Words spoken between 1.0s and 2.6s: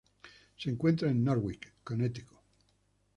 en Norwich, Connecticut.